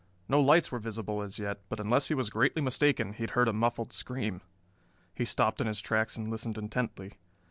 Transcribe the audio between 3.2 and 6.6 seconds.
had heard a muffled scream. He stopped in his tracks and listened